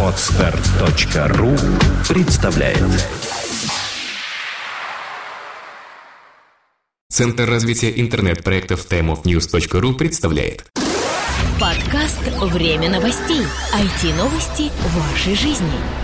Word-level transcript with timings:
Отстар.ру 0.00 1.50
представляет 2.08 2.78
Центр 7.10 7.48
развития 7.48 8.00
интернет-проектов 8.00 8.86
timeofnews.ru 8.88 9.94
представляет 9.94 10.66
Подкаст 11.60 12.20
«Время 12.52 12.90
новостей». 12.90 13.42
IT-новости 13.72 14.70
вашей 14.94 15.34
жизни. 15.34 16.03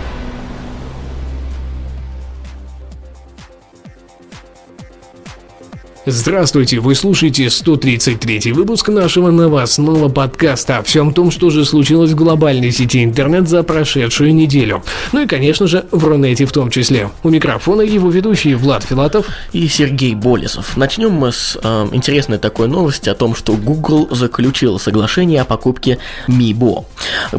Здравствуйте, 6.07 6.79
вы 6.79 6.95
слушаете 6.95 7.47
133 7.47 8.53
выпуск 8.53 8.89
нашего 8.89 9.29
новостного 9.29 10.09
подкаста 10.09 10.79
о 10.79 10.83
всем 10.83 11.13
том, 11.13 11.29
что 11.29 11.51
же 11.51 11.63
случилось 11.63 12.09
в 12.09 12.15
глобальной 12.15 12.71
сети 12.71 13.03
интернет 13.03 13.47
за 13.47 13.61
прошедшую 13.61 14.33
неделю. 14.33 14.83
Ну 15.11 15.21
и, 15.21 15.27
конечно 15.27 15.67
же, 15.67 15.85
в 15.91 16.03
Рунете 16.03 16.47
в 16.47 16.51
том 16.51 16.71
числе. 16.71 17.11
У 17.21 17.29
микрофона 17.29 17.81
его 17.81 18.09
ведущие 18.09 18.55
Влад 18.55 18.83
Филатов 18.83 19.27
и 19.53 19.67
Сергей 19.67 20.15
Болесов. 20.15 20.75
Начнем 20.75 21.11
мы 21.11 21.31
с 21.31 21.55
э, 21.61 21.87
интересной 21.91 22.39
такой 22.39 22.67
новости 22.67 23.07
о 23.07 23.13
том, 23.13 23.35
что 23.35 23.53
Google 23.53 24.07
заключил 24.09 24.79
соглашение 24.79 25.41
о 25.41 25.45
покупке 25.45 25.99
Mibo. 26.27 26.85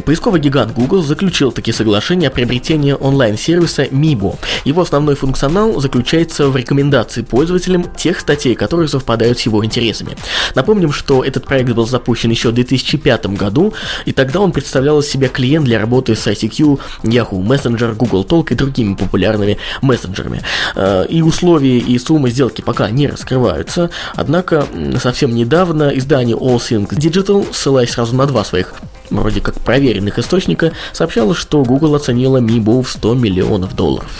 Поисковый 0.06 0.40
гигант 0.40 0.72
Google 0.72 1.02
заключил 1.02 1.50
такие 1.50 1.74
соглашения 1.74 2.28
о 2.28 2.30
приобретении 2.30 2.92
онлайн-сервиса 2.92 3.86
Mibo. 3.86 4.38
Его 4.64 4.82
основной 4.82 5.16
функционал 5.16 5.80
заключается 5.80 6.48
в 6.48 6.56
рекомендации 6.56 7.22
пользователям 7.22 7.86
тех 7.96 8.20
статей, 8.20 8.51
идей, 8.52 8.54
которые 8.54 8.88
совпадают 8.88 9.38
с 9.38 9.42
его 9.42 9.64
интересами. 9.64 10.16
Напомним, 10.54 10.92
что 10.92 11.24
этот 11.24 11.44
проект 11.44 11.70
был 11.70 11.86
запущен 11.86 12.30
еще 12.30 12.50
в 12.50 12.54
2005 12.54 13.26
году, 13.26 13.74
и 14.06 14.12
тогда 14.12 14.40
он 14.40 14.52
представлял 14.52 15.00
из 15.00 15.08
себя 15.08 15.28
клиент 15.28 15.64
для 15.66 15.78
работы 15.78 16.14
с 16.14 16.26
ICQ, 16.26 16.80
Yahoo 17.02 17.42
Messenger, 17.42 17.94
Google 17.94 18.24
Talk 18.24 18.52
и 18.52 18.54
другими 18.54 18.94
популярными 18.94 19.58
мессенджерами. 19.82 20.42
Э, 20.76 21.06
и 21.08 21.22
условия 21.22 21.78
и 21.78 21.98
суммы 21.98 22.30
сделки 22.30 22.62
пока 22.62 22.90
не 22.90 23.08
раскрываются, 23.08 23.90
однако 24.14 24.66
совсем 25.00 25.34
недавно 25.34 25.90
издание 25.94 26.36
All 26.36 26.56
Things 26.56 26.90
Digital, 26.90 27.46
ссылаясь 27.52 27.90
сразу 27.90 28.14
на 28.14 28.26
два 28.26 28.44
своих 28.44 28.74
вроде 29.20 29.40
как 29.40 29.60
проверенных 29.60 30.18
источника, 30.18 30.72
сообщало, 30.92 31.34
что 31.34 31.62
Google 31.62 31.94
оценила 31.94 32.38
Mibo 32.38 32.82
в 32.82 32.88
100 32.88 33.14
миллионов 33.14 33.74
долларов. 33.74 34.10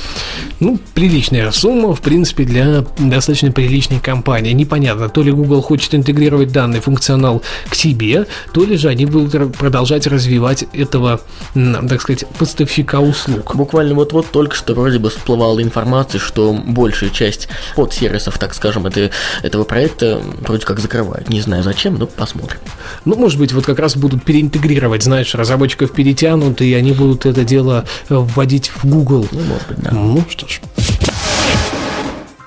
Ну, 0.61 0.79
приличная 0.95 1.51
сумма, 1.51 1.95
в 1.95 2.01
принципе, 2.01 2.45
для 2.45 2.84
достаточно 2.99 3.51
приличной 3.51 4.01
компании. 4.01 4.53
Непонятно, 4.53 5.09
то 5.09 5.23
ли 5.23 5.33
Google 5.33 5.62
хочет 5.62 5.95
интегрировать 5.95 6.53
данный 6.53 6.81
функционал 6.81 7.43
к 7.69 7.75
себе, 7.75 8.27
то 8.53 8.65
ли 8.65 8.77
же 8.77 8.89
они 8.89 9.07
будут 9.07 9.57
продолжать 9.57 10.07
развивать 10.07 10.65
этого, 10.73 11.21
так 11.55 12.01
сказать, 12.01 12.27
поставщика 12.39 13.01
услуг. 13.01 13.55
Буквально 13.56 13.95
вот-вот 13.95 14.31
только 14.31 14.55
что 14.55 14.75
вроде 14.75 14.99
бы 14.99 15.11
всплывала 15.11 15.62
информация, 15.62 16.19
что 16.19 16.53
большая 16.53 17.11
часть 17.11 17.49
подсервисов, 17.75 18.39
так 18.39 18.55
скажем, 18.55 18.87
это, 18.87 19.11
этого 19.43 19.65
проекта 19.65 20.21
вроде 20.41 20.65
как 20.65 20.79
закрывают. 20.79 21.29
Не 21.29 21.41
знаю 21.41 21.62
зачем, 21.62 21.97
но 21.97 22.06
посмотрим. 22.06 22.59
Ну, 23.05 23.17
может 23.17 23.39
быть, 23.39 23.53
вот 23.53 23.65
как 23.65 23.79
раз 23.79 23.97
будут 23.97 24.25
переинтегрировать, 24.25 24.81
знаешь, 25.02 25.34
разработчиков 25.34 25.92
перетянут, 25.92 26.61
и 26.61 26.75
они 26.75 26.92
будут 26.92 27.27
это 27.27 27.44
дело 27.44 27.84
вводить 28.08 28.69
в 28.69 28.84
Google. 28.84 29.27
Ну, 29.33 29.41
может 29.41 29.69
быть, 29.69 29.78
да. 29.78 29.91
Ну, 29.92 30.25
что 30.28 30.47
ж. 30.48 30.61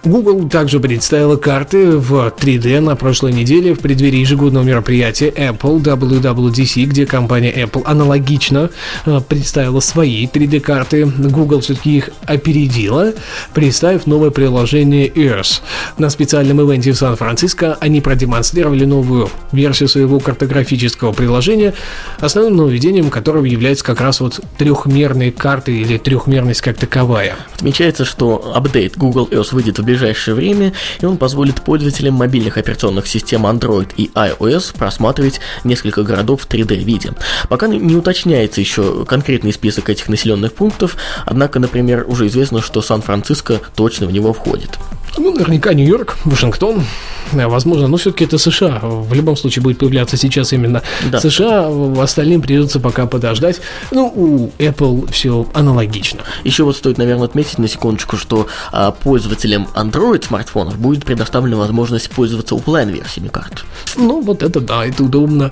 Google 0.06 0.48
также 0.50 0.80
представила 0.80 1.36
карты 1.36 1.98
в 1.98 2.28
3D 2.28 2.80
на 2.80 2.96
прошлой 2.96 3.34
неделе 3.34 3.74
в 3.74 3.80
преддверии 3.80 4.20
ежегодного 4.20 4.64
мероприятия 4.64 5.30
Apple 5.30 5.82
WWDC, 5.82 6.86
где 6.86 7.08
компания 7.08 7.52
Apple 7.52 7.82
аналогично 7.86 8.70
э, 9.08 9.20
представила 9.28 9.80
свои 9.80 10.28
3D-карты. 10.28 11.06
Google 11.06 11.62
все-таки 11.62 11.98
их 11.98 12.12
опередила, 12.28 13.14
представив 13.56 14.06
новое 14.06 14.30
приложение 14.30 15.08
Earth. 15.08 15.62
На 15.98 16.12
специальном 16.12 16.62
ивенте 16.62 16.92
в 16.92 16.98
Сан-Франциско 16.98 17.76
они 17.82 18.00
продемонстрировали 18.00 18.86
новую 18.86 19.30
версию 19.54 19.90
своего 19.90 20.20
картографического 20.20 21.14
приложения, 21.14 21.74
основным 22.20 22.58
нововведением 22.58 23.10
которого 23.10 23.46
является 23.46 23.84
как 23.84 24.02
раз 24.02 24.20
вот 24.20 24.40
трехмерные 24.60 25.32
карты 25.32 25.76
или 25.76 25.98
трехмерность 25.98 26.62
как 26.62 26.78
таковая. 26.78 27.38
Отмечается, 27.56 28.06
что 28.06 28.52
апдейт 28.54 28.98
Google 28.98 29.28
Earth 29.32 29.50
выйдет 29.52 29.80
в 29.80 29.84
ближайшее 29.84 29.95
время, 30.34 30.74
и 31.00 31.06
он 31.06 31.18
позволит 31.18 31.62
пользователям 31.62 32.16
мобильных 32.16 32.58
операционных 32.58 33.08
систем 33.08 33.46
Android 33.46 33.90
и 33.98 34.12
iOS 34.14 34.78
просматривать 34.78 35.40
несколько 35.64 36.04
городов 36.04 36.42
в 36.42 36.48
3D-виде. 36.48 37.14
Пока 37.50 37.68
не 37.68 37.96
уточняется 37.96 38.62
еще 38.62 39.06
конкретный 39.06 39.54
список 39.54 39.90
этих 39.90 40.10
населенных 40.10 40.54
пунктов, 40.54 40.98
однако, 41.26 41.60
например, 41.60 42.06
уже 42.08 42.28
известно, 42.28 42.62
что 42.62 42.82
Сан-Франциско 42.82 43.62
точно 43.76 44.08
в 44.08 44.12
него 44.12 44.34
входит. 44.34 44.78
Ну, 45.18 45.32
наверняка 45.32 45.74
Нью-Йорк, 45.74 46.18
Вашингтон, 46.26 46.84
э, 47.32 47.48
возможно, 47.48 47.88
но 47.88 47.98
все-таки 47.98 48.26
это 48.26 48.38
США. 48.38 48.80
В 48.82 49.14
любом 49.14 49.38
случае 49.38 49.64
будет 49.64 49.80
появляться 49.80 50.18
сейчас 50.18 50.52
именно 50.54 50.82
да. 51.10 51.20
США, 51.20 51.70
остальным 52.02 52.42
придется 52.42 52.80
пока 52.80 53.06
подождать. 53.06 53.62
Ну, 53.92 54.12
у 54.14 54.52
Apple 54.62 55.12
все 55.12 55.48
аналогично. 55.54 56.22
Еще 56.44 56.64
вот 56.64 56.76
стоит, 56.76 56.98
наверное, 56.98 57.26
отметить 57.26 57.58
на 57.58 57.68
секундочку, 57.68 58.18
что 58.18 58.48
а, 58.72 58.92
пользователям 58.92 59.68
Android 59.76 60.26
смартфонов 60.26 60.78
будет 60.78 61.06
предоставлена 61.06 61.58
возможность 61.58 62.10
пользоваться 62.10 62.56
офлайн-версиями 62.56 63.30
карт. 63.30 63.66
Ну, 63.96 64.22
вот 64.22 64.44
это 64.44 64.60
да, 64.60 64.86
это 64.86 65.04
удобно. 65.04 65.52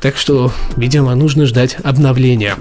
Так 0.00 0.16
что, 0.16 0.52
видимо, 0.76 1.14
нужно 1.14 1.46
ждать 1.46 1.76
обновления. 1.82 2.56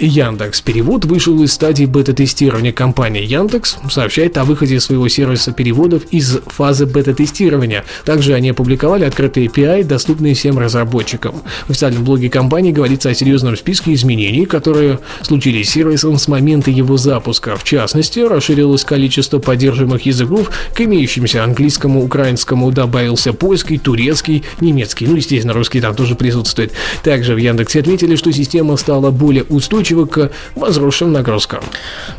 Яндекс 0.00 0.60
Перевод 0.60 1.04
вышел 1.04 1.42
из 1.42 1.52
стадии 1.52 1.84
бета-тестирования. 1.84 2.72
Компания 2.72 3.24
Яндекс 3.24 3.78
сообщает 3.90 4.38
о 4.38 4.44
выходе 4.44 4.78
своего 4.78 5.08
сервиса 5.08 5.50
переводов 5.50 6.04
из 6.12 6.38
фазы 6.46 6.86
бета-тестирования. 6.86 7.84
Также 8.04 8.34
они 8.34 8.50
опубликовали 8.50 9.04
открытые 9.04 9.48
API, 9.48 9.82
доступные 9.82 10.34
всем 10.34 10.56
разработчикам. 10.58 11.42
В 11.66 11.70
официальном 11.70 12.04
блоге 12.04 12.30
компании 12.30 12.70
говорится 12.70 13.08
о 13.10 13.14
серьезном 13.14 13.56
списке 13.56 13.92
изменений, 13.94 14.46
которые 14.46 15.00
случились 15.22 15.68
с 15.68 15.72
сервисом 15.72 16.16
с 16.18 16.28
момента 16.28 16.70
его 16.70 16.96
запуска. 16.96 17.56
В 17.56 17.64
частности, 17.64 18.20
расширилось 18.20 18.84
количество 18.84 19.40
поддерживаемых 19.40 20.06
языков 20.06 20.50
к 20.74 20.80
имеющимся 20.80 21.42
английскому, 21.42 22.04
украинскому, 22.04 22.70
добавился 22.70 23.32
польский, 23.32 23.78
турецкий, 23.78 24.44
немецкий. 24.60 25.06
Ну, 25.06 25.16
естественно, 25.16 25.54
русский 25.54 25.80
там 25.80 25.96
тоже 25.96 26.14
присутствует. 26.14 26.72
Также 27.02 27.34
в 27.34 27.38
Яндексе 27.38 27.80
отметили, 27.80 28.14
что 28.14 28.32
система 28.32 28.76
стала 28.76 29.10
более 29.10 29.42
устойчивой 29.42 29.87
устойчивы 29.88 30.06
к 30.06 30.30
возросшим 30.54 31.12
нагрузкам. 31.12 31.60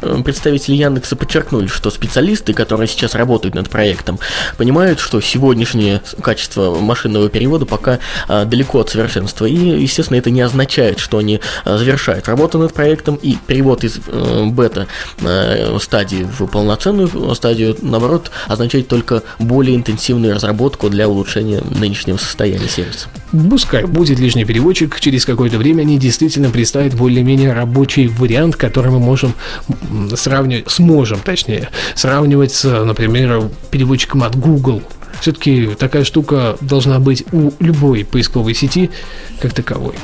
Э, 0.02 0.22
представители 0.24 0.76
Яндекса 0.76 1.16
подчеркнули, 1.16 1.68
что 1.68 1.90
специалисты, 1.90 2.54
которые 2.54 2.88
сейчас 2.88 3.16
работают 3.16 3.56
над 3.56 3.70
проектом, 3.70 4.20
понимают, 4.58 5.00
что 5.00 5.22
сегодняшнее 5.22 6.02
качество 6.22 6.76
машинного 6.76 7.30
перевода 7.30 7.66
пока 7.66 8.00
а, 8.28 8.46
далеко 8.46 8.80
от 8.80 8.90
совершенства. 8.90 9.46
И, 9.46 9.56
естественно, 9.56 10.18
это 10.18 10.32
не 10.32 10.42
означает, 10.42 11.00
что 11.00 11.18
они 11.18 11.40
а, 11.66 11.78
завершают 11.78 12.28
работу 12.28 12.58
над 12.58 12.74
проектом 12.74 13.16
и 13.16 13.36
перевод 13.48 13.84
из 13.84 14.00
а, 14.08 14.46
бета-стадии 14.46 16.28
в 16.38 16.48
полноценную 16.48 17.36
стадию, 17.36 17.76
наоборот, 17.82 18.32
означает 18.48 18.88
только 18.88 19.24
более 19.40 19.76
интенсивную 19.76 20.34
разработку 20.36 20.90
для 20.90 21.08
улучшения 21.08 21.62
нынешнего 21.62 22.18
состояния 22.18 22.68
сервиса. 22.68 23.08
Пускай 23.50 23.86
будет 23.86 24.20
лишний 24.20 24.46
переводчик, 24.46 25.00
через 25.00 25.26
какое-то 25.26 25.58
время 25.58 25.82
они 25.82 26.00
действительно 26.00 26.50
представят 26.50 26.96
более-менее 26.96 27.54
рабочий 27.60 28.08
вариант, 28.08 28.56
который 28.56 28.92
мы 28.92 29.00
можем 29.00 29.34
сравнивать, 30.16 30.72
сможем, 30.72 31.20
точнее, 31.20 31.70
сравнивать 31.96 32.54
с, 32.54 32.64
например, 32.86 33.50
переводчиком 33.70 34.24
от 34.24 34.36
Google. 34.36 34.82
Все-таки 35.22 35.76
такая 35.78 36.04
штука 36.06 36.58
должна 36.62 37.00
быть 37.00 37.26
у 37.34 37.52
любой 37.60 38.06
поисковой 38.06 38.54
сети 38.54 38.90
как 39.42 39.54
таковой. 39.54 39.96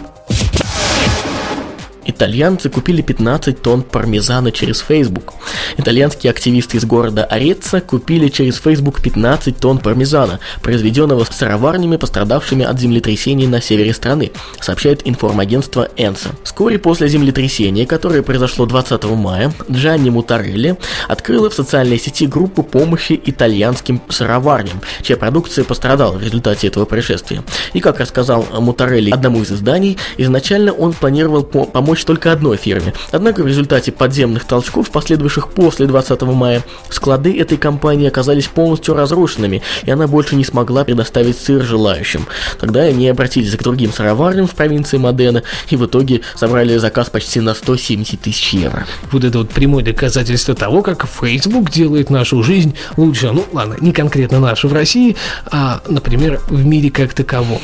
Итальянцы 2.05 2.69
купили 2.69 3.01
15 3.01 3.61
тонн 3.61 3.81
пармезана 3.81 4.51
через 4.51 4.79
Facebook. 4.79 5.33
Итальянские 5.77 6.29
активисты 6.29 6.77
из 6.77 6.85
города 6.85 7.25
Ореца 7.25 7.81
купили 7.81 8.27
через 8.27 8.57
Facebook 8.59 9.01
15 9.01 9.57
тонн 9.57 9.79
пармезана, 9.79 10.39
произведенного 10.61 11.23
сыроварнями, 11.23 11.97
пострадавшими 11.97 12.63
от 12.63 12.79
землетрясений 12.79 13.47
на 13.47 13.61
севере 13.61 13.93
страны, 13.93 14.31
сообщает 14.59 15.01
информагентство 15.07 15.89
Энса. 15.97 16.29
Вскоре 16.43 16.77
после 16.77 17.07
землетрясения, 17.07 17.87
которое 17.87 18.21
произошло 18.21 18.65
20 18.65 19.03
мая, 19.05 19.51
Джанни 19.71 20.11
Мутарелли 20.11 20.77
открыла 21.07 21.49
в 21.49 21.53
социальной 21.55 21.99
сети 21.99 22.27
группу 22.27 22.61
помощи 22.61 23.19
итальянским 23.25 24.01
сыроварням, 24.09 24.81
чья 25.01 25.17
продукция 25.17 25.65
пострадала 25.65 26.17
в 26.17 26.23
результате 26.23 26.67
этого 26.67 26.85
происшествия. 26.85 27.43
И 27.73 27.79
как 27.79 27.99
рассказал 27.99 28.45
Мутарелли 28.59 29.11
одному 29.11 29.41
из 29.41 29.51
изданий, 29.51 29.97
изначально 30.17 30.71
он 30.71 30.93
планировал 30.93 31.43
помочь 31.43 31.94
помочь 31.95 32.05
только 32.05 32.31
одной 32.31 32.57
фирме. 32.57 32.93
Однако 33.11 33.43
в 33.43 33.47
результате 33.47 33.91
подземных 33.91 34.45
толчков, 34.45 34.89
последовавших 34.91 35.49
после 35.49 35.87
20 35.87 36.21
мая, 36.23 36.63
склады 36.89 37.39
этой 37.39 37.57
компании 37.57 38.07
оказались 38.07 38.47
полностью 38.47 38.95
разрушенными, 38.95 39.61
и 39.83 39.91
она 39.91 40.07
больше 40.07 40.35
не 40.35 40.43
смогла 40.43 40.83
предоставить 40.83 41.37
сыр 41.37 41.63
желающим. 41.63 42.25
Тогда 42.59 42.81
они 42.81 43.07
обратились 43.07 43.55
к 43.55 43.63
другим 43.63 43.93
сыроварням 43.93 44.47
в 44.47 44.55
провинции 44.55 44.97
Модена 44.97 45.43
и 45.69 45.77
в 45.77 45.85
итоге 45.85 46.21
собрали 46.35 46.77
заказ 46.77 47.09
почти 47.09 47.39
на 47.39 47.53
170 47.53 48.19
тысяч 48.19 48.53
евро. 48.53 48.85
Вот 49.11 49.23
это 49.23 49.37
вот 49.37 49.49
прямое 49.49 49.83
доказательство 49.83 50.53
того, 50.53 50.81
как 50.81 51.05
Facebook 51.07 51.71
делает 51.71 52.09
нашу 52.09 52.43
жизнь 52.43 52.75
лучше. 52.97 53.31
Ну, 53.31 53.45
ладно, 53.53 53.77
не 53.79 53.93
конкретно 53.93 54.39
нашу 54.39 54.67
в 54.67 54.73
России, 54.73 55.15
а, 55.45 55.81
например, 55.87 56.41
в 56.49 56.65
мире 56.65 56.89
как 56.89 57.13
таковом. 57.13 57.61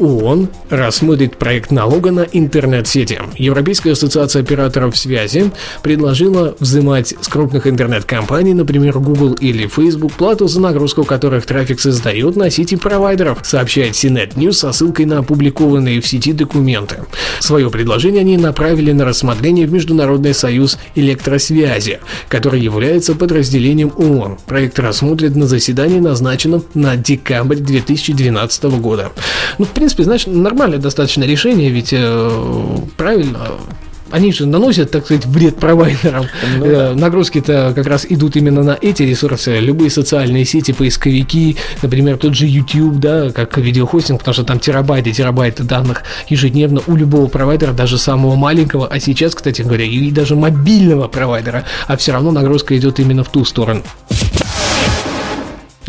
ООН 0.00 0.48
рассмотрит 0.70 1.36
проект 1.36 1.70
налога 1.70 2.10
на 2.10 2.20
интернет-сети. 2.20 3.20
Европейская 3.36 3.92
ассоциация 3.92 4.42
операторов 4.42 4.96
связи 4.96 5.52
предложила 5.82 6.56
взимать 6.58 7.14
с 7.20 7.28
крупных 7.28 7.66
интернет-компаний, 7.66 8.54
например, 8.54 8.98
Google 8.98 9.34
или 9.34 9.66
Facebook, 9.66 10.14
плату 10.14 10.48
за 10.48 10.60
нагрузку 10.60 11.04
которых 11.04 11.44
трафик 11.44 11.80
создает 11.80 12.36
на 12.36 12.50
сети 12.50 12.76
провайдеров, 12.76 13.40
сообщает 13.42 13.92
CNET 13.92 14.34
News 14.36 14.52
со 14.52 14.72
ссылкой 14.72 15.04
на 15.04 15.18
опубликованные 15.18 16.00
в 16.00 16.06
сети 16.06 16.32
документы. 16.32 17.04
Свое 17.40 17.70
предложение 17.70 18.22
они 18.22 18.38
направили 18.38 18.92
на 18.92 19.04
рассмотрение 19.04 19.66
в 19.66 19.72
Международный 19.72 20.32
союз 20.32 20.78
электросвязи, 20.94 22.00
который 22.28 22.60
является 22.60 23.14
подразделением 23.14 23.92
ООН. 23.96 24.38
Проект 24.46 24.78
рассмотрят 24.78 25.36
на 25.36 25.46
заседании, 25.46 26.00
назначенном 26.00 26.64
на 26.72 26.96
декабрь 26.96 27.56
2012 27.56 28.64
года. 28.80 29.12
Ну, 29.58 29.66
в 29.66 29.70
принципе, 29.70 29.89
принципе, 29.94 30.04
знаешь, 30.04 30.26
нормальное 30.26 30.78
достаточно 30.78 31.24
решение, 31.24 31.70
ведь 31.70 31.92
э, 31.92 32.76
правильно, 32.96 33.48
они 34.10 34.32
же 34.32 34.46
наносят, 34.46 34.90
так 34.90 35.04
сказать, 35.04 35.26
вред 35.26 35.56
провайдерам. 35.56 36.26
Ну, 36.58 36.64
э, 36.64 36.70
да. 36.70 36.94
Нагрузки-то 36.94 37.72
как 37.74 37.86
раз 37.86 38.06
идут 38.08 38.36
именно 38.36 38.62
на 38.62 38.78
эти 38.80 39.02
ресурсы. 39.02 39.58
Любые 39.58 39.90
социальные 39.90 40.44
сети, 40.44 40.72
поисковики, 40.72 41.56
например, 41.82 42.18
тот 42.18 42.34
же 42.34 42.46
YouTube, 42.46 42.98
да, 42.98 43.30
как 43.30 43.58
видеохостинг, 43.58 44.20
потому 44.20 44.34
что 44.34 44.44
там 44.44 44.60
терабайты, 44.60 45.12
терабайты 45.12 45.64
данных 45.64 46.02
ежедневно 46.28 46.80
у 46.86 46.96
любого 46.96 47.26
провайдера, 47.26 47.72
даже 47.72 47.98
самого 47.98 48.36
маленького, 48.36 48.86
а 48.86 49.00
сейчас, 49.00 49.34
кстати 49.34 49.62
говоря, 49.62 49.84
и 49.84 50.10
даже 50.10 50.36
мобильного 50.36 51.08
провайдера, 51.08 51.64
а 51.86 51.96
все 51.96 52.12
равно 52.12 52.30
нагрузка 52.30 52.76
идет 52.76 53.00
именно 53.00 53.24
в 53.24 53.28
ту 53.28 53.44
сторону. 53.44 53.82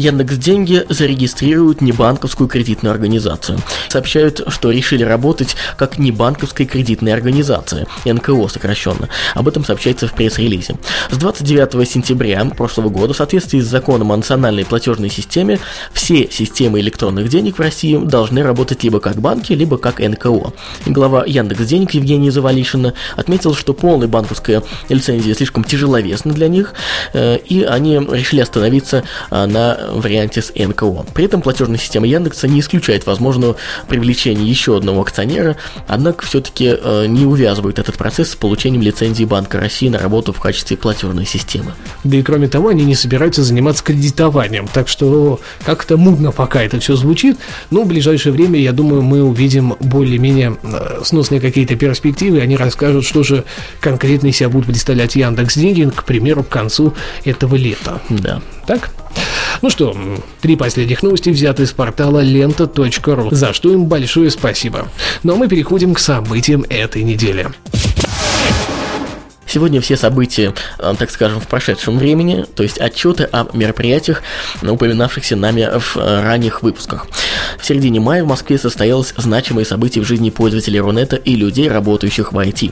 Яндекс 0.02 0.38
Деньги 0.38 0.84
зарегистрируют 0.90 1.80
небанковскую 1.82 2.48
кредитную 2.50 2.92
организацию. 2.92 3.60
Сообщают, 3.88 4.42
что 4.48 4.72
решили 4.72 5.04
работать 5.04 5.56
как 5.78 6.00
небанковская 6.00 6.66
кредитная 6.66 7.14
организация, 7.14 7.86
НКО 8.04 8.48
сокращенно. 8.48 9.10
Об 9.36 9.48
этом 9.48 9.64
сообщается 9.64 10.08
в 10.08 10.14
пресс-релизе. 10.14 10.78
С 11.12 11.18
29 11.18 11.88
сентября 11.88 12.44
прошлого 12.46 12.90
года 12.90 13.14
в 13.14 13.18
соответствии 13.18 13.60
с 13.60 13.68
законом 13.68 14.12
о 14.12 14.18
национальной 14.18 14.66
платежной 14.66 15.12
системе 15.12 15.60
все 15.94 16.28
системы 16.32 16.80
электронных 16.80 17.30
денег 17.30 17.58
в 17.58 17.62
России 17.62 17.96
должны 17.98 18.42
работать 18.42 18.84
либо 18.84 19.00
как 19.00 19.18
банки, 19.18 19.54
либо 19.54 19.78
как 19.78 20.00
НКО. 20.00 20.52
Глава 20.88 21.26
Яндекс 21.28 21.66
Денег 21.66 21.92
Евгения 21.92 22.32
Завалишина 22.32 22.96
отметил, 23.16 23.54
что 23.54 23.76
полная 23.76 24.08
банковская 24.08 24.64
лицензия 24.90 25.36
слишком 25.36 25.64
тяжеловесна 25.64 26.34
для 26.34 26.48
них, 26.48 26.74
э, 27.14 27.38
и 27.38 27.62
они 27.62 27.98
решили 27.98 28.42
остановиться 28.42 29.04
э, 29.30 29.46
на 29.46 29.91
варианте 29.94 30.42
с 30.42 30.54
НКО. 30.54 31.06
При 31.14 31.26
этом 31.26 31.42
платежная 31.42 31.78
система 31.78 32.08
Яндекса 32.08 32.48
не 32.48 32.60
исключает 32.60 33.06
возможного 33.06 33.56
привлечения 33.88 34.44
еще 34.44 34.78
одного 34.78 35.02
акционера, 35.02 35.58
однако 35.88 36.26
все-таки 36.26 36.76
э, 36.82 37.06
не 37.08 37.26
увязывает 37.26 37.80
этот 37.80 37.98
процесс 37.98 38.32
с 38.32 38.36
получением 38.36 38.82
лицензии 38.82 39.26
Банка 39.26 39.60
России 39.60 39.90
на 39.90 40.00
работу 40.00 40.34
в 40.34 40.40
качестве 40.40 40.78
платежной 40.78 41.26
системы. 41.26 41.74
Да 42.04 42.18
и 42.18 42.24
кроме 42.24 42.48
того, 42.48 42.70
они 42.70 42.84
не 42.84 42.96
собираются 42.96 43.44
заниматься 43.44 43.84
кредитованием, 43.84 44.68
так 44.68 44.88
что 44.88 45.40
как-то 45.66 45.98
мудно 45.98 46.32
пока 46.32 46.62
это 46.62 46.80
все 46.80 46.96
звучит, 46.96 47.38
но 47.70 47.84
в 47.84 47.88
ближайшее 47.88 48.34
время, 48.34 48.60
я 48.60 48.72
думаю, 48.72 49.02
мы 49.02 49.24
увидим 49.24 49.76
более-менее 49.80 50.58
э, 50.64 51.02
сносные 51.04 51.42
какие-то 51.42 51.76
перспективы, 51.76 52.40
они 52.40 52.56
расскажут, 52.56 53.06
что 53.06 53.24
же 53.24 53.44
конкретно 53.80 54.32
себя 54.32 54.50
будут 54.50 54.68
представлять 54.68 55.16
Яндекс 55.16 55.56
деньги, 55.56 55.90
к 55.90 56.04
примеру, 56.04 56.44
к 56.44 56.50
концу 56.50 56.94
этого 57.26 57.56
лета. 57.56 58.02
Да. 58.10 58.42
Так? 58.66 58.92
Ну 59.62 59.70
что, 59.70 59.96
три 60.42 60.56
последних 60.56 61.04
новости 61.04 61.30
взяты 61.30 61.64
из 61.64 61.72
портала 61.72 62.20
лента.ру, 62.20 63.30
за 63.32 63.54
что 63.54 63.72
им 63.72 63.86
большое 63.86 64.32
спасибо. 64.32 64.88
Ну 65.24 65.34
а 65.34 65.36
мы 65.36 65.48
переходим 65.48 65.94
к 65.94 66.00
событиям 66.00 66.66
этой 66.70 67.04
недели. 67.04 67.48
Сегодня 69.52 69.82
все 69.82 69.98
события, 69.98 70.54
э, 70.80 70.94
так 70.98 71.12
скажем, 71.12 71.42
в 71.42 71.48
прошедшем 71.50 71.98
времени, 71.98 72.46
то 72.56 72.64
есть 72.64 72.78
отчеты 72.78 73.28
о 73.34 73.48
мероприятиях, 73.52 74.24
упоминавшихся 74.62 75.36
нами 75.36 75.70
в 75.78 75.98
э, 75.98 76.22
ранних 76.22 76.64
выпусках. 76.64 77.06
В 77.60 77.66
середине 77.66 78.00
мая 78.00 78.24
в 78.24 78.28
Москве 78.28 78.58
состоялось 78.58 79.14
значимое 79.18 79.66
событие 79.66 80.06
в 80.06 80.08
жизни 80.08 80.30
пользователей 80.30 80.80
Рунета 80.80 81.18
и 81.18 81.36
людей, 81.36 81.68
работающих 81.68 82.32
в 82.32 82.40
IT. 82.40 82.72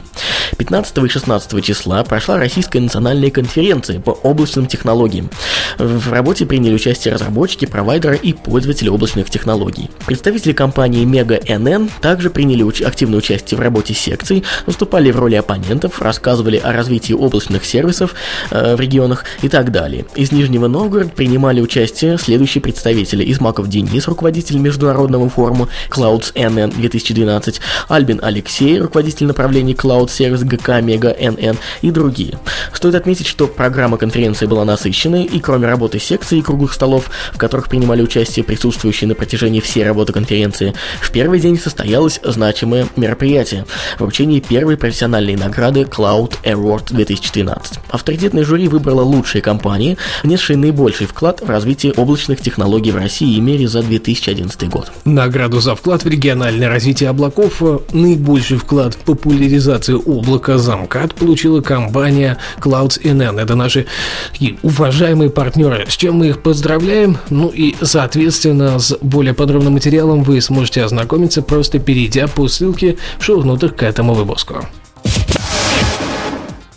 15 0.58 0.98
и 1.00 1.10
16 1.10 1.64
числа 1.66 2.02
прошла 2.06 2.38
Российская 2.38 2.80
национальная 2.80 3.30
конференция 3.30 4.00
по 4.00 4.12
облачным 4.12 4.66
технологиям. 4.66 5.30
В 5.78 6.14
работе 6.14 6.46
приняли 6.46 6.76
участие 6.76 7.14
разработчики, 7.14 7.66
провайдеры 7.66 8.16
и 8.16 8.32
пользователи 8.32 8.88
облачных 8.88 9.30
технологий. 9.30 9.90
Представители 10.06 10.54
компании 10.54 11.06
Mega 11.06 11.46
NN 11.46 11.92
также 12.02 12.30
приняли 12.30 12.64
уч- 12.64 12.86
активное 12.86 13.20
участие 13.20 13.58
в 13.58 13.62
работе 13.62 13.94
секций, 13.94 14.46
выступали 14.66 15.12
в 15.12 15.20
роли 15.20 15.36
оппонентов, 15.36 16.02
рассказывали 16.02 16.58
развитии 16.74 17.14
облачных 17.14 17.66
сервисов 17.66 18.16
э, 18.52 18.76
в 18.76 18.80
регионах 18.80 19.26
и 19.42 19.50
так 19.50 19.72
далее. 19.72 20.06
Из 20.16 20.32
Нижнего 20.32 20.68
Новгорода 20.68 21.10
принимали 21.10 21.62
участие 21.62 22.18
следующие 22.18 22.62
представители. 22.62 23.30
Измаков 23.32 23.68
Денис, 23.68 24.08
руководитель 24.08 24.58
международного 24.58 25.30
форума 25.30 25.68
Clouds 25.90 26.34
NN 26.34 26.74
2012, 26.76 27.62
Альбин 27.88 28.20
Алексей, 28.24 28.80
руководитель 28.80 29.28
направления 29.28 29.74
Cloud 29.74 30.08
Service 30.08 30.44
ГК 30.44 30.82
Мега 30.82 31.12
NN 31.12 31.58
и 31.82 31.92
другие. 31.92 32.40
Стоит 32.74 32.96
отметить, 32.96 33.28
что 33.28 33.48
программа 33.48 33.98
конференции 33.98 34.46
была 34.46 34.66
насыщенной, 34.66 35.24
и 35.24 35.40
кроме 35.40 35.68
работы 35.68 36.00
секций 36.00 36.40
и 36.40 36.42
круглых 36.42 36.74
столов, 36.74 37.10
в 37.34 37.38
которых 37.38 37.70
принимали 37.70 38.02
участие 38.02 38.44
присутствующие 38.44 39.08
на 39.08 39.16
протяжении 39.16 39.60
всей 39.60 39.84
работы 39.84 40.14
конференции, 40.14 40.74
в 41.02 41.12
первый 41.12 41.40
день 41.40 41.60
состоялось 41.60 42.20
значимое 42.24 42.88
мероприятие– 42.96 43.66
вручение 44.00 44.42
первой 44.42 44.78
профессиональной 44.78 45.36
награды 45.36 45.82
Cloud 45.82 46.34
Air 46.44 46.59
Award 46.60 46.94
2013. 46.94 47.80
Авторитетное 47.90 48.44
жюри 48.44 48.68
выбрало 48.68 49.02
лучшие 49.02 49.42
компании, 49.42 49.98
внесшие 50.24 50.58
наибольший 50.58 51.08
вклад 51.08 51.42
в 51.42 51.50
развитие 51.50 51.94
облачных 51.94 52.42
технологий 52.42 52.92
в 52.92 52.96
России 52.96 53.36
и 53.36 53.42
мире 53.42 53.68
за 53.68 53.82
2011 53.82 54.70
год. 54.70 54.92
Награду 55.06 55.60
за 55.60 55.76
вклад 55.76 56.04
в 56.04 56.08
региональное 56.08 56.70
развитие 56.70 57.10
облаков, 57.10 57.62
э, 57.62 57.80
наибольший 57.92 58.58
вклад 58.58 58.96
в 58.96 58.98
популяризацию 58.98 60.02
облака 60.06 60.58
замкат 60.58 61.16
получила 61.16 61.62
компания 61.62 62.38
Clouds 62.60 63.02
NN. 63.02 63.40
Это 63.40 63.56
наши 63.56 63.86
уважаемые 64.62 65.30
партнеры, 65.30 65.86
с 65.88 65.96
чем 65.96 66.16
мы 66.16 66.30
их 66.30 66.42
поздравляем. 66.42 67.18
Ну 67.30 67.50
и, 67.50 67.76
соответственно, 67.82 68.80
с 68.80 68.98
более 69.02 69.34
подробным 69.34 69.74
материалом 69.74 70.24
вы 70.24 70.42
сможете 70.42 70.84
ознакомиться, 70.84 71.42
просто 71.42 71.80
перейдя 71.80 72.28
по 72.28 72.48
ссылке 72.48 72.98
в 73.20 73.24
шоу-нотах 73.24 73.76
к 73.76 73.84
этому 73.84 74.14
выпуску. 74.14 74.66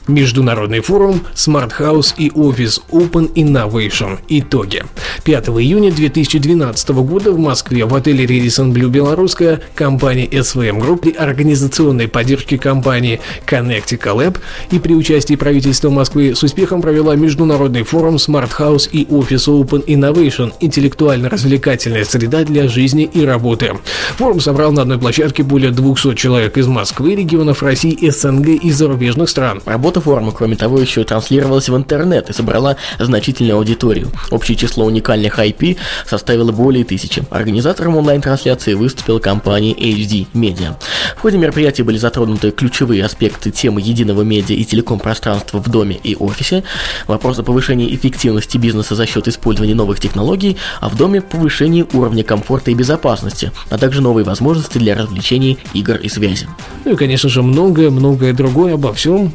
Международный 0.09 0.81
форум 0.81 1.23
Smart 1.35 1.73
House 1.79 2.15
и 2.17 2.29
Office 2.29 2.81
Open 2.91 3.33
Innovation. 3.35 4.19
Итоги. 4.29 4.83
5 5.25 5.49
июня 5.49 5.93
2012 5.93 6.89
года 6.91 7.33
в 7.33 7.39
Москве 7.39 7.85
в 7.85 7.95
отеле 7.95 8.25
Radisson 8.25 8.73
Blue 8.73 8.89
Белорусская 8.89 9.61
компания 9.75 10.27
SVM 10.27 10.81
Group 10.81 10.99
при 10.99 11.13
организационной 11.13 12.09
поддержке 12.09 12.59
компании 12.59 13.21
Connectica 13.47 14.15
Lab 14.17 14.39
и 14.71 14.79
при 14.79 14.95
участии 14.95 15.37
правительства 15.37 15.91
Москвы 15.91 16.35
с 16.35 16.43
успехом 16.43 16.83
провела 16.83 17.15
Международный 17.17 17.83
форум 17.83 18.17
Smart 18.17 18.51
House 18.59 18.89
и 18.91 19.05
Office 19.05 19.47
Open 19.49 19.85
Innovation– 19.87 20.53
интеллектуально-развлекательная 20.61 22.05
среда 22.05 22.45
для 22.45 22.69
жизни 22.69 23.05
и 23.05 23.25
работы. 23.25 23.73
Форум 24.17 24.41
собрал 24.41 24.73
на 24.73 24.83
одной 24.83 24.99
площадке 24.99 25.43
более 25.43 25.71
200 25.71 26.15
человек 26.15 26.57
из 26.57 26.67
Москвы, 26.67 27.15
регионов 27.15 27.63
России, 27.63 28.09
СНГ 28.09 28.49
и 28.63 28.71
зарубежных 28.71 29.29
стран. 29.29 29.61
Работа 29.65 29.92
Фотоформа, 29.93 30.33
кроме 30.33 30.57
того, 30.57 30.81
еще 30.81 31.05
транслировалась 31.05 31.69
в 31.69 31.77
интернет 31.77 32.31
и 32.31 32.33
собрала 32.33 32.77
значительную 32.99 33.59
аудиторию. 33.59 34.11
Общее 34.31 34.57
число 34.57 34.87
уникальных 34.87 35.39
IP 35.39 35.77
составило 36.07 36.51
более 36.51 36.83
тысячи. 36.83 37.23
Организатором 37.29 37.99
онлайн-трансляции 37.99 38.73
выступила 38.73 39.19
компания 39.19 39.75
HD 39.75 40.27
Media. 40.33 40.77
В 41.15 41.21
ходе 41.21 41.37
мероприятия 41.37 41.83
были 41.83 41.99
затронуты 41.99 42.53
ключевые 42.53 43.05
аспекты 43.05 43.51
темы 43.51 43.83
единого 43.83 44.23
медиа 44.23 44.57
и 44.57 44.65
телеком-пространства 44.65 45.59
в 45.59 45.69
доме 45.69 46.01
и 46.03 46.17
офисе, 46.17 46.65
вопросы 47.07 47.43
повышения 47.43 47.95
эффективности 47.95 48.57
бизнеса 48.57 48.95
за 48.95 49.05
счет 49.05 49.29
использования 49.29 49.75
новых 49.75 50.01
технологий, 50.01 50.57
а 50.81 50.89
в 50.89 50.97
доме 50.97 51.21
повышение 51.21 51.87
уровня 51.93 52.25
комфорта 52.25 52.71
и 52.71 52.75
безопасности, 52.75 53.53
а 53.69 53.77
также 53.77 54.01
новые 54.01 54.25
возможности 54.25 54.79
для 54.79 54.95
развлечений, 54.95 55.59
игр 55.75 55.97
и 55.97 56.09
связи. 56.09 56.49
Ну 56.87 56.95
и, 56.95 56.97
конечно 56.97 57.29
же, 57.29 57.43
многое-многое 57.43 58.33
другое 58.33 58.75
обо 58.75 58.95
всем 58.95 59.31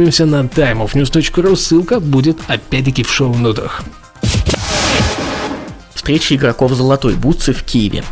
знакомимся 0.00 0.24
на 0.24 0.42
timeofnews.ru, 0.44 1.56
ссылка 1.56 2.00
будет 2.00 2.38
опять-таки 2.48 3.02
в 3.02 3.12
шоу-нотах 3.12 3.82
встречи 6.10 6.34
игроков 6.34 6.72
«Золотой 6.72 7.14
бутсы» 7.14 7.52
в 7.52 7.62
Киеве. 7.62 8.02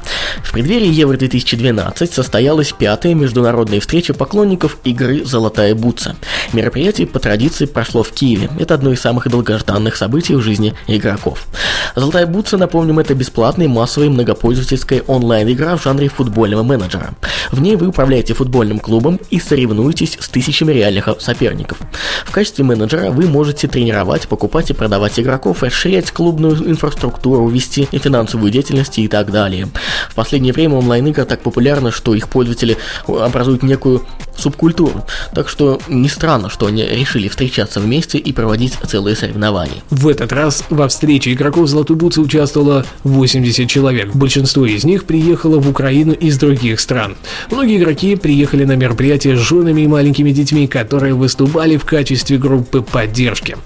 В 0.44 0.52
преддверии 0.52 0.86
Евро-2012 0.86 2.14
состоялась 2.14 2.70
пятая 2.70 3.12
международная 3.14 3.80
встреча 3.80 4.14
поклонников 4.14 4.78
игры 4.84 5.24
«Золотая 5.24 5.74
бутса». 5.74 6.14
Мероприятие 6.52 7.08
по 7.08 7.18
традиции 7.18 7.64
прошло 7.66 8.04
в 8.04 8.10
Киеве. 8.10 8.50
Это 8.60 8.74
одно 8.74 8.92
из 8.92 9.00
самых 9.00 9.28
долгожданных 9.28 9.96
событий 9.96 10.36
в 10.36 10.40
жизни 10.40 10.74
игроков. 10.86 11.48
«Золотая 11.96 12.26
бутса», 12.26 12.56
напомним, 12.56 13.00
это 13.00 13.16
бесплатная 13.16 13.66
массовая 13.66 14.10
многопользовательская 14.10 15.02
онлайн-игра 15.08 15.76
в 15.76 15.82
жанре 15.82 16.08
футбольного 16.08 16.62
менеджера. 16.62 17.16
В 17.50 17.60
ней 17.60 17.74
вы 17.74 17.88
управляете 17.88 18.32
футбольным 18.32 18.78
клубом 18.78 19.18
и 19.30 19.40
соревнуетесь 19.40 20.16
с 20.20 20.28
тысячами 20.28 20.72
реальных 20.72 21.08
соперников. 21.18 21.78
В 22.24 22.30
качестве 22.30 22.64
менеджера 22.64 23.10
вы 23.10 23.26
можете 23.26 23.66
тренировать, 23.66 24.28
покупать 24.28 24.70
и 24.70 24.74
продавать 24.74 25.18
игроков, 25.18 25.64
расширять 25.64 26.12
клубную 26.12 26.54
инфраструктуру, 26.70 27.48
вести 27.48 27.87
деятельности, 27.90 27.96
и 27.96 27.98
финансовую 27.98 28.50
деятельность 28.50 28.98
и 28.98 29.08
так 29.08 29.30
далее. 29.30 29.68
В 30.10 30.14
последнее 30.14 30.52
время 30.52 30.76
онлайн-игры 30.76 31.24
так 31.24 31.40
популярны, 31.40 31.90
что 31.90 32.14
их 32.14 32.28
пользователи 32.28 32.76
образуют 33.06 33.62
некую 33.62 34.04
субкультуру. 34.36 35.04
Так 35.34 35.48
что 35.48 35.80
не 35.88 36.08
странно, 36.08 36.48
что 36.48 36.66
они 36.66 36.84
решили 36.84 37.28
встречаться 37.28 37.80
вместе 37.80 38.18
и 38.18 38.32
проводить 38.32 38.74
целые 38.86 39.16
соревнования. 39.16 39.82
В 39.90 40.08
этот 40.08 40.32
раз 40.32 40.64
во 40.70 40.88
встрече 40.88 41.32
игроков 41.32 41.68
Золотой 41.68 41.96
Бутсы 41.96 42.20
участвовало 42.20 42.86
80 43.04 43.68
человек. 43.68 44.14
Большинство 44.14 44.64
из 44.64 44.84
них 44.84 45.04
приехало 45.04 45.58
в 45.58 45.68
Украину 45.68 46.12
из 46.12 46.38
других 46.38 46.80
стран. 46.80 47.16
Многие 47.50 47.78
игроки 47.78 48.16
приехали 48.16 48.64
на 48.64 48.76
мероприятие 48.76 49.36
с 49.36 49.40
женами 49.40 49.82
и 49.82 49.86
маленькими 49.86 50.30
детьми, 50.30 50.66
которые 50.66 51.14
выступали 51.14 51.76
в 51.76 51.84
качестве 51.84 52.38
группы 52.38 52.82
поддержки. 52.82 53.56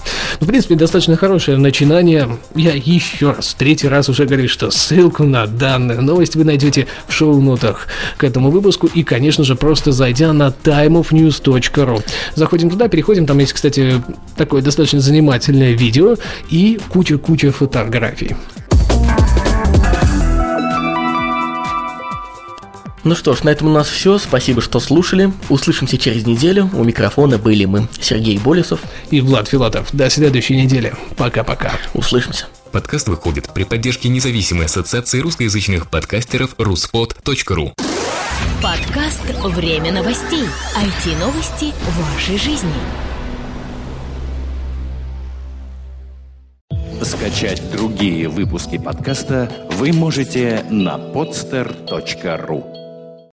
В 0.41 0.47
принципе, 0.47 0.75
достаточно 0.75 1.17
хорошее 1.17 1.59
начинание. 1.59 2.39
Я 2.55 2.73
еще 2.73 3.33
раз, 3.33 3.55
третий 3.55 3.89
раз 3.89 4.09
уже 4.13 4.27
говорю, 4.27 4.49
что 4.49 4.71
ссылку 4.71 5.25
на 5.25 5.47
данную 5.47 6.03
новость 6.03 6.37
вы 6.37 6.45
найдете 6.45 6.87
в 7.09 7.13
шоу-нотах 7.13 7.89
к 8.17 8.25
этому 8.25 8.51
выпуску 8.51 8.87
и, 8.87 9.03
конечно 9.03 9.43
же, 9.43 9.57
просто 9.57 9.91
зайдя 9.93 10.33
на 10.33 10.55
timeofnews.ru. 10.63 12.03
Заходим 12.35 12.71
туда, 12.71 12.89
переходим, 12.89 13.27
там 13.27 13.39
есть, 13.39 13.53
кстати, 13.53 14.03
такое 14.37 14.63
достаточно 14.63 15.01
занимательное 15.01 15.73
видео 15.73 16.17
и 16.51 16.79
куча-куча 16.91 17.51
фотографий. 17.53 18.37
Ну 23.05 23.17
что 23.17 23.35
ж, 23.35 23.43
на 23.43 23.49
этом 23.49 23.67
у 23.67 23.73
нас 23.73 23.89
все. 23.89 24.17
Спасибо, 24.19 24.61
что 24.61 24.79
слушали. 24.79 25.33
Услышимся 25.49 25.99
через 25.99 26.25
неделю. 26.25 26.71
У 26.73 26.85
микрофона 26.85 27.37
были 27.37 27.65
мы, 27.65 27.89
Сергей 28.01 28.39
Болесов 28.39 28.81
и 29.11 29.21
Влад 29.21 29.49
Филатов. 29.49 29.89
До 29.93 30.09
следующей 30.09 30.57
недели. 30.57 30.95
Пока-пока. 31.17 31.73
Услышимся. 31.95 32.47
Подкаст 32.73 33.07
выходит 33.09 33.53
при 33.53 33.65
поддержке 33.65 34.09
независимой 34.09 34.65
ассоциации 34.65 35.21
русскоязычных 35.21 35.91
подкастеров 35.91 36.55
ruspod.ru. 36.55 37.75
Подкаст 38.63 39.21
«Время 39.45 39.93
новостей». 39.93 40.45
IT-новости 40.77 41.75
вашей 41.99 42.39
жизни. 42.39 42.73
Скачать 47.03 47.63
другие 47.73 48.29
выпуски 48.29 48.79
подкаста 48.79 49.51
вы 49.73 49.93
можете 49.93 50.65
на 50.71 50.97
podster.ru 50.97 52.82